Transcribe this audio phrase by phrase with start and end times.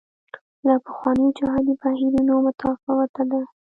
[0.65, 3.41] له پخوانیو جهادي بهیرونو متفاوته ده.